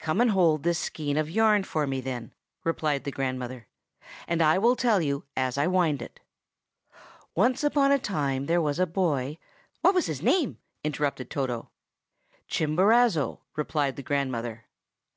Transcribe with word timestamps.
"Come 0.00 0.20
and 0.20 0.32
hold 0.32 0.64
this 0.64 0.80
skein 0.80 1.16
of 1.16 1.30
yarn 1.30 1.62
for 1.62 1.86
me, 1.86 2.00
then," 2.00 2.32
replied 2.64 3.04
the 3.04 3.12
grandmother, 3.12 3.68
"and 4.26 4.42
I 4.42 4.58
will 4.58 4.74
tell 4.74 5.00
you 5.00 5.26
as 5.36 5.56
I 5.56 5.68
wind 5.68 6.02
it. 6.02 6.18
"Once 7.36 7.62
upon 7.62 7.92
a 7.92 7.98
time 8.00 8.46
there 8.46 8.60
was 8.60 8.80
a 8.80 8.84
boy—" 8.86 9.38
"What 9.80 9.94
was 9.94 10.06
his 10.06 10.22
name?" 10.22 10.58
interrupted 10.82 11.30
Toto. 11.30 11.70
"Chimborazo," 12.48 13.42
replied 13.54 13.94
the 13.94 14.02
grandmother. 14.02 14.64